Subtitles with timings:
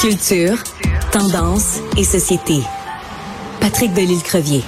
[0.00, 0.56] Culture,
[1.12, 2.62] tendance et société.
[3.60, 4.62] Patrick Delisle-Crevier.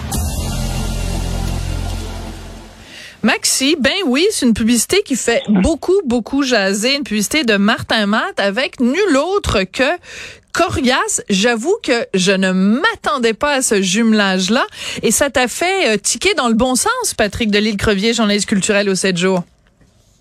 [3.22, 8.04] Maxi, ben oui, c'est une publicité qui fait beaucoup, beaucoup jaser, une publicité de Martin
[8.04, 9.96] Matt avec nul autre que
[10.52, 11.22] Corias.
[11.30, 14.66] J'avoue que je ne m'attendais pas à ce jumelage-là
[15.02, 18.94] et ça t'a fait euh, tiquer dans le bon sens, Patrick Delisle-Crevier, journaliste culturel au
[18.94, 19.44] 7 jours.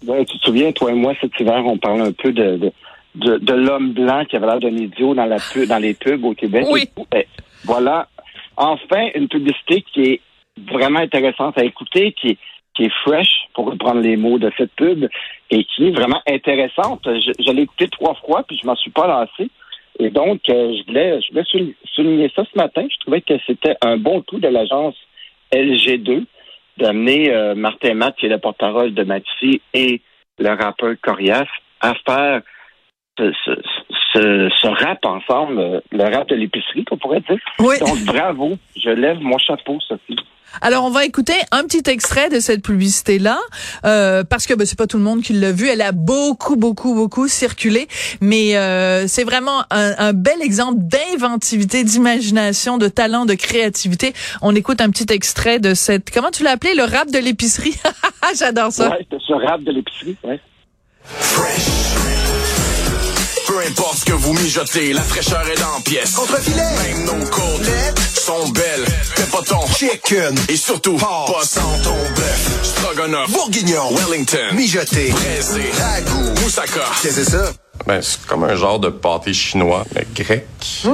[0.08, 2.72] Ouais, tu te souviens, toi et moi, cet hiver, on parlait un peu de de,
[3.16, 5.38] de l'homme blanc qui avait l'air d'un idiot dans, la
[5.68, 6.66] dans les pubs au Québec.
[6.70, 6.90] Oui.
[7.12, 7.24] Ben,
[7.66, 8.08] voilà,
[8.58, 10.22] enfin, une publicité qui est
[10.72, 12.38] vraiment intéressante à écouter, qui est,
[12.76, 15.08] qui est fresh, pour reprendre les mots de cette pub,
[15.50, 17.02] et qui est vraiment intéressante.
[17.06, 19.50] Je, je l'ai écouté trois fois, puis je m'en suis pas lassé.
[20.00, 22.88] Et donc, euh, je voulais, je voulais souligner ça ce matin.
[22.90, 24.96] Je trouvais que c'était un bon coup de l'agence
[25.54, 26.24] LG2
[26.78, 30.02] d'amener euh, Martin Matt, qui est le porte-parole de Matisse, et
[30.40, 31.46] le rappeur Corias,
[31.82, 32.42] à faire
[33.18, 37.40] ce, rap ensemble, euh, le rap de l'épicerie, qu'on pourrait dire.
[37.60, 37.78] Oui.
[37.80, 38.58] Donc, bravo.
[38.76, 40.16] Je lève mon chapeau, Sophie.
[40.62, 43.40] Alors, on va écouter un petit extrait de cette publicité-là,
[43.86, 45.68] euh, parce que ben, c'est pas tout le monde qui l'a vu.
[45.70, 47.88] Elle a beaucoup, beaucoup, beaucoup circulé,
[48.20, 54.12] mais euh, c'est vraiment un, bel exemple d'inventivité, d'imagination, de talent, de créativité.
[54.42, 56.12] On écoute un petit extrait de cette...
[56.12, 56.76] Comment tu l'as appelé?
[56.76, 57.76] Le rap de l'épicerie?
[58.38, 58.90] J'adore ça.
[58.90, 60.40] Ouais, ce rap de l'épicerie, ouais.
[63.52, 66.12] Peu importe ce que vous mijotez, la fraîcheur est dans pièce.
[66.12, 66.56] Contre-filet.
[66.56, 67.70] Même nos côtes
[68.16, 68.86] sont belles.
[69.14, 70.34] T'es pas ton chicken.
[70.48, 72.60] Et surtout, pas sans ton bœuf.
[72.64, 73.30] Stroganoff.
[73.30, 73.94] Bourguignon.
[73.94, 74.56] Wellington.
[74.56, 75.10] Mijoté.
[75.10, 75.64] Braisé.
[75.78, 76.40] Ragout.
[76.42, 76.80] Moussaka.
[77.02, 77.52] Qu'est-ce que c'est ça?
[77.86, 80.48] Ben, c'est comme un genre de pâté chinois, mais grec.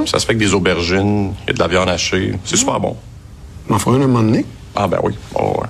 [0.06, 2.32] Ça se fait avec des aubergines, il y a de la viande hachée.
[2.44, 2.96] C'est super bon.
[3.68, 4.44] M'en faut un, un moment donné?
[4.74, 5.14] Ah ben oui.
[5.36, 5.68] Oh, ouais.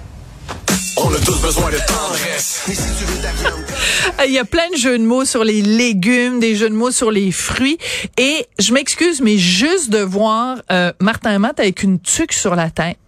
[1.09, 2.69] On a tous besoin de tendresse.
[4.27, 6.91] Il y a plein de jeux de mots sur les légumes, des jeux de mots
[6.91, 7.79] sur les fruits.
[8.19, 12.69] Et je m'excuse, mais juste de voir euh, Martin Matt avec une tuque sur la
[12.69, 12.99] tête,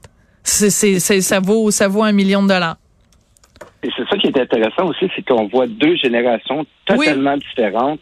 [0.44, 2.76] c'est, c'est, ça, vaut, ça vaut un million de dollars.
[3.82, 8.00] Et c'est ça qui est intéressant aussi, c'est qu'on voit deux générations totalement différentes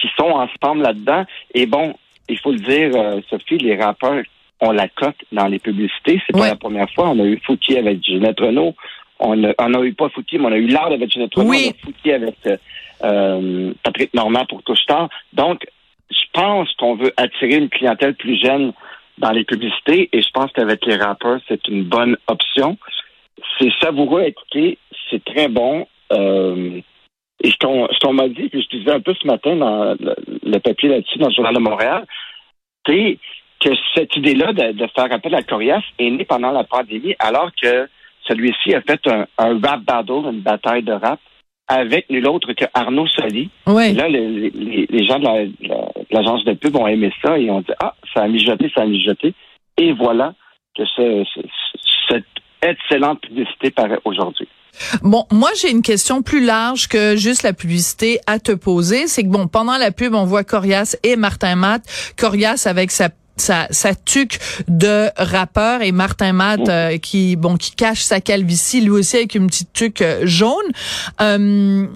[0.00, 1.24] qui sont ensemble là-dedans.
[1.54, 1.94] Et bon,
[2.28, 4.22] il faut le dire, euh, Sophie, les rappeurs
[4.60, 6.20] ont la cote dans les publicités.
[6.26, 7.08] C'est pas la première fois.
[7.10, 8.74] On a eu Fouki avec Ginette Renault.
[9.20, 11.36] On a, eu pas Fouki, mais on a eu l'art avec Ginette.
[11.36, 11.66] Oui.
[11.66, 12.56] On a Fouki avec euh,
[13.04, 15.08] euh, Patrick Normand pour Touche-Tard.
[15.32, 15.66] Donc,
[16.10, 18.72] je pense qu'on veut attirer une clientèle plus jeune
[19.18, 22.78] dans les publicités et je pense qu'avec les rappeurs, c'est une bonne option.
[23.58, 24.78] C'est savoureux à écouter,
[25.10, 25.86] c'est très bon.
[26.12, 26.80] Euh,
[27.42, 30.88] et ce qu'on m'a dit, puis je disais un peu ce matin dans le, papier
[30.88, 32.06] là-dessus, dans le Journal de Montréal,
[32.86, 33.18] c'est
[33.60, 37.88] que cette idée-là de, faire appel à Corias est née pendant la pandémie, alors que
[38.30, 41.18] celui-ci a fait un, rap battle, une bataille de rap,
[41.66, 43.50] avec nul autre que Arnaud Soli.
[43.66, 43.92] Oui.
[43.92, 45.52] là, les, les, gens de
[46.10, 48.86] l'agence de, pub ont aimé ça et ont dit Ah, ça a mijoté, ça a
[48.86, 49.34] mijoté.
[49.78, 50.34] Et voilà
[50.76, 50.82] que
[52.08, 52.24] cette
[52.62, 54.48] excellente publicité paraît aujourd'hui.
[55.02, 59.06] Bon, moi j'ai une question plus large que juste la publicité à te poser.
[59.06, 61.82] C'est que bon, pendant la pub, on voit Corias et Martin Matt.
[62.16, 63.08] Corias avec sa
[63.40, 68.80] sa, sa tuque de rappeur et Martin Matt euh, qui bon qui cache sa calvitie
[68.80, 70.54] lui aussi avec une petite tuque euh, jaune.
[71.20, 71.86] Euh,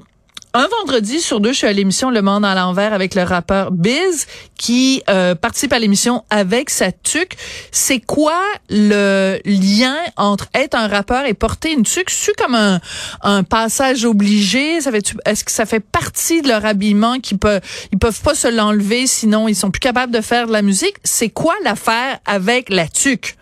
[0.55, 3.73] un vendredi sur deux, je suis à l'émission Le Monde à l'envers avec le rappeur
[3.73, 4.27] Biz
[4.57, 7.35] qui euh, participe à l'émission avec sa tuque.
[7.73, 12.11] C'est quoi le lien entre être un rappeur et porter une tuque?
[12.11, 12.79] C'est comme un,
[13.23, 14.81] un passage obligé?
[14.81, 17.61] Ça fait, est-ce que ça fait partie de leur habillement qu'ils peuvent,
[17.93, 20.95] ils peuvent pas se l'enlever sinon ils sont plus capables de faire de la musique?
[21.03, 23.35] C'est quoi l'affaire avec la tuque?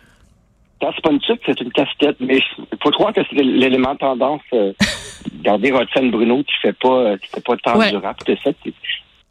[0.90, 2.16] c'est pas une tuque, c'est une casquette.
[2.20, 2.40] Mais
[2.82, 4.40] faut croire que c'est l'élément tendance.
[4.52, 4.72] Euh,
[5.42, 8.52] regardez Roxane Bruno qui fait pas euh, qui fait pas tant du rap que ça,
[8.62, 8.74] qui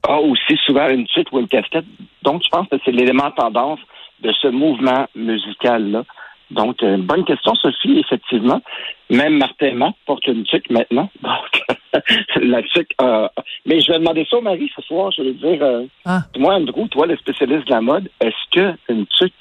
[0.03, 1.85] a aussi souvent une tuque ou une casquette.
[2.23, 3.79] Donc, je pense que c'est l'élément tendance
[4.21, 6.03] de ce mouvement musical-là.
[6.51, 8.61] Donc, euh, bonne question, Sophie, effectivement.
[9.09, 11.09] Même Martin Matt porte une tuque maintenant.
[11.23, 12.03] Donc,
[12.41, 12.93] la tuque.
[13.01, 13.27] Euh,
[13.65, 15.11] mais je vais demander ça au Marie ce soir.
[15.11, 16.21] Je vais dire, euh, ah.
[16.37, 19.33] moi, Andrew, toi, le spécialiste de la mode, est-ce que une tuque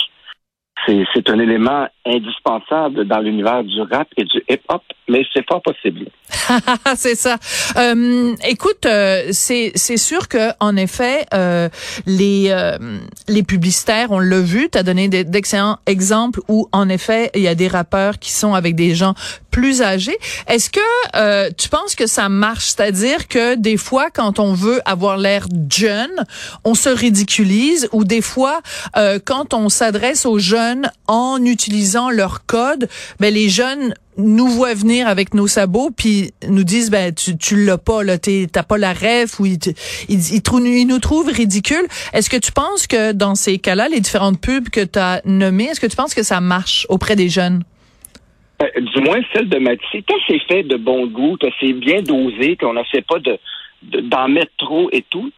[0.86, 6.06] c'est un élément indispensable dans l'univers du rap et du hip-hop, mais c'est pas possible.
[6.96, 7.36] c'est ça.
[7.76, 11.68] Euh, écoute, euh, c'est sûr que en effet, euh,
[12.06, 12.78] les euh,
[13.28, 17.48] les publicitaires, on l'a vu, tu as donné d'excellents exemples où en effet il y
[17.48, 19.14] a des rappeurs qui sont avec des gens
[19.50, 20.16] plus âgés.
[20.46, 20.80] Est-ce que
[21.16, 25.46] euh, tu penses que ça marche, c'est-à-dire que des fois quand on veut avoir l'air
[25.70, 26.24] jeune,
[26.64, 28.60] on se ridiculise, ou des fois
[29.24, 32.88] quand on s'adresse aux jeunes en utilisant leur code,
[33.18, 37.64] ben les jeunes nous voient venir avec nos sabots puis nous disent ben tu tu
[37.64, 39.58] l'as pas là t'as pas la rêve ou ils,
[40.08, 41.86] ils, nous trouvent ridicules.
[42.12, 45.64] Est-ce que tu penses que dans ces cas-là les différentes pubs que tu as nommées
[45.64, 47.62] est-ce que tu penses que ça marche auprès des jeunes?
[48.62, 52.02] Euh, du moins celle de Mathis quand c'est fait de bon goût quand c'est bien
[52.02, 53.38] dosé qu'on n'essaie pas de
[53.82, 55.30] d'en mettre trop et tout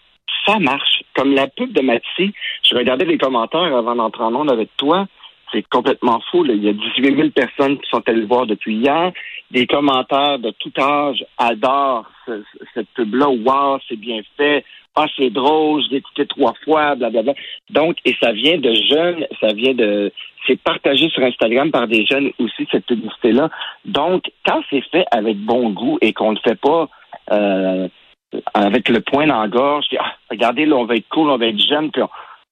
[0.45, 2.33] ça marche comme la pub de Mathis
[2.63, 5.07] je regardais les commentaires avant d'entrer en onde avec toi
[5.53, 6.45] c'est complètement fou.
[6.47, 9.13] Il y a 18 000 personnes qui sont allées le voir depuis hier.
[9.51, 12.11] Des commentaires de tout âge adorent
[12.75, 13.29] cette pub-là.
[13.29, 14.65] Wow, c'est bien fait.
[14.95, 17.35] Ah, c'est drôle, je l'ai écouté trois fois, blablabla.
[17.71, 20.13] Donc, et ça vient de jeunes, ça vient de...
[20.47, 23.49] C'est partagé sur Instagram par des jeunes aussi, cette publicité-là.
[23.85, 26.89] Donc, quand c'est fait avec bon goût et qu'on ne fait pas
[27.31, 27.89] euh,
[28.53, 31.47] avec le point dans la gorge, ah, regardez, là, on va être cool, on va
[31.47, 32.03] être jeune, puis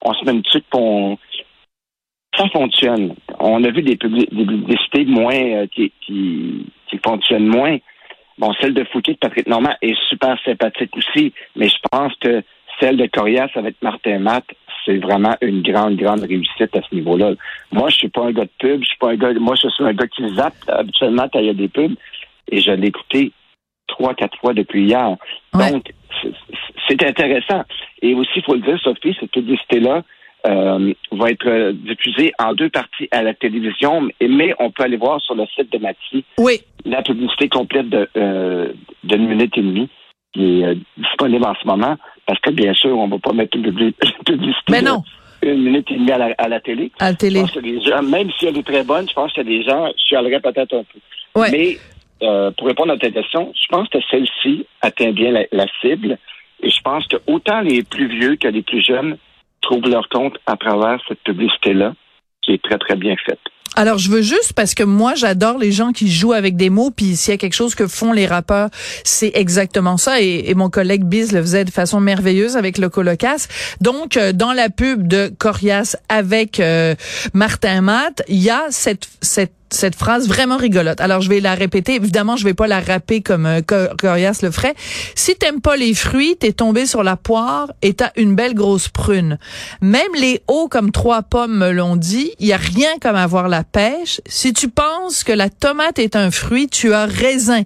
[0.02, 0.82] on, se met une truc pour...
[0.82, 1.18] On,
[2.36, 3.14] ça fonctionne.
[3.38, 6.66] On a vu des, publicités moins euh, qui, qui,
[7.04, 7.76] fonctionnent moins.
[8.40, 12.42] Bon, celle de Fouquet de Patrick Normand est super sympathique aussi, mais je pense que
[12.80, 14.44] celle de Corias avec Martin Matt,
[14.86, 17.32] c'est vraiment une grande, grande réussite à ce niveau-là.
[17.70, 19.68] Moi, je suis pas un gars de pub, je suis pas un gars, moi, je
[19.68, 21.94] suis un gars qui zappe habituellement quand il y a des pubs,
[22.50, 23.32] et je l'ai écouté
[23.86, 25.16] trois, quatre fois depuis hier.
[25.52, 25.92] Donc,
[26.88, 27.62] c'est intéressant.
[28.00, 30.02] Et aussi, il faut le dire, Sophie, cette publicité-là,
[30.46, 34.96] euh, va être euh, diffusé en deux parties à la télévision, mais on peut aller
[34.96, 36.62] voir sur le site de Mathis oui.
[36.86, 38.72] la publicité complète de euh,
[39.04, 39.88] d'une minute et demie
[40.32, 41.96] qui est disponible en ce moment,
[42.26, 43.64] parce que bien sûr, on ne va pas mettre une
[44.24, 45.02] publicité mais non.
[45.42, 46.90] une minute et demie à la, à la télé.
[47.00, 47.42] À la télé.
[48.02, 50.84] même si elle est très bonne, je pense a des gens, je chialerais peut-être un
[50.84, 51.40] peu.
[51.52, 51.78] Mais
[52.56, 56.16] pour répondre à ta question, je pense que celle-ci atteint bien la, la cible.
[56.62, 59.16] Et je pense que autant les plus vieux que les plus jeunes
[59.62, 61.94] trouvent leur compte à travers cette publicité-là,
[62.42, 63.40] qui est très, très bien faite.
[63.76, 66.90] Alors, je veux juste, parce que moi, j'adore les gens qui jouent avec des mots,
[66.90, 68.68] puis s'il y a quelque chose que font les rappeurs,
[69.04, 70.20] c'est exactement ça.
[70.20, 73.48] Et, mon collègue Biz le faisait de façon merveilleuse avec le colocasse.
[73.80, 76.94] Donc, euh, dans la pub de Corias avec euh,
[77.32, 81.00] Martin Matt, il y a cette, cette cette phrase vraiment rigolote.
[81.00, 81.94] Alors je vais la répéter.
[81.94, 84.74] Évidemment, je vais pas la rapper comme euh, Corias le ferait.
[85.14, 88.88] Si t'aimes pas les fruits, t'es tombé sur la poire et t'as une belle grosse
[88.88, 89.38] prune.
[89.80, 92.32] Même les hauts comme trois pommes me l'ont dit.
[92.38, 94.20] Il y a rien comme avoir la pêche.
[94.26, 97.62] Si tu penses que la tomate est un fruit, tu as raisin.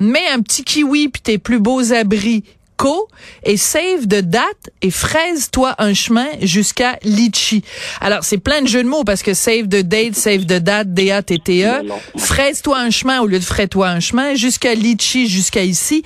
[0.00, 2.44] Mets un petit kiwi puis tes plus beaux abris
[2.76, 3.08] Co
[3.44, 7.64] et save de date et fraise-toi un chemin jusqu'à Litchi.
[8.00, 10.92] Alors, c'est plein de jeux de mots parce que save de date, save de date,
[10.92, 11.82] D-A-T-T-E.
[12.16, 16.02] Fraise-toi un chemin au lieu de fraie-toi un chemin jusqu'à Litchi, jusqu'à ici.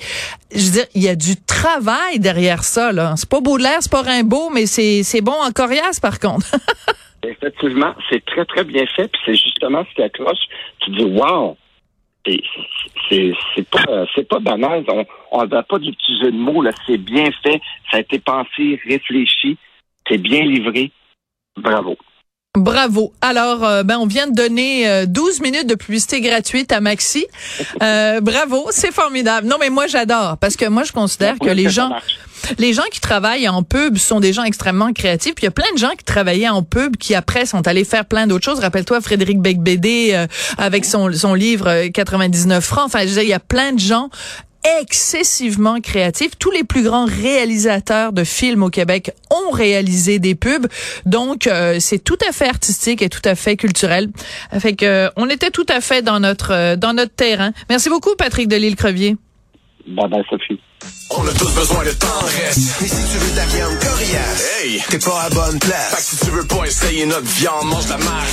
[0.53, 3.13] Je veux dire, il y a du travail derrière ça, là.
[3.17, 6.19] C'est pas beau de l'air, c'est pas Rimbaud, mais c'est, c'est bon en coriace, par
[6.19, 6.47] contre.
[7.23, 10.39] Effectivement, c'est très, très bien fait, puis c'est justement ce qui accroche.
[10.79, 11.57] Tu dis, wow!
[12.25, 14.83] C'est pas c'est pas banal.
[15.31, 16.71] On ne va pas d'utiliser de mots là.
[16.85, 17.61] C'est bien fait.
[17.89, 19.57] Ça a été pensé, réfléchi.
[20.07, 20.91] C'est bien livré.
[21.57, 21.97] Bravo.
[22.57, 23.13] Bravo.
[23.21, 27.27] Alors, euh, ben, on vient de donner 12 euh, minutes de publicité gratuite à Maxi.
[27.83, 29.47] Euh, bravo, c'est formidable.
[29.47, 31.91] Non, mais moi, j'adore parce que moi, je considère que les gens,
[32.57, 35.35] les gens qui travaillent en pub sont des gens extrêmement créatifs.
[35.35, 37.83] Puis il y a plein de gens qui travaillaient en pub qui après sont allés
[37.83, 38.59] faire plein d'autres choses.
[38.59, 40.25] Rappelle-toi Frédéric Becbédé
[40.57, 42.85] avec son, son livre 99 francs.
[42.87, 44.09] Enfin, je dire, il y a plein de gens
[44.81, 46.31] excessivement créatif.
[46.37, 50.67] Tous les plus grands réalisateurs de films au Québec ont réalisé des pubs,
[51.05, 54.09] donc euh, c'est tout à fait artistique et tout à fait culturel.
[54.59, 57.51] Fait que euh, on était tout à fait dans notre euh, dans notre terrain.
[57.69, 59.17] Merci beaucoup Patrick Delisle Crevier.
[59.87, 60.59] Bye bye Sophie.
[61.11, 62.77] On a tous besoin de tendresse.
[62.81, 65.89] Mais si tu veux de la viande coriace, hey, t'es pas à bonne place.
[65.89, 68.29] Fait que si tu veux pas essayer notre viande, mange la marque.